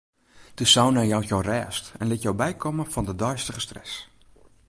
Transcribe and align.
De 0.57 0.65
sauna 0.65 1.03
jout 1.11 1.27
jo 1.31 1.39
rêst 1.49 1.85
en 1.99 2.07
lit 2.09 2.23
jo 2.25 2.31
bykomme 2.41 2.85
fan 2.93 3.07
de 3.07 3.15
deistige 3.21 3.61
stress. 3.65 3.93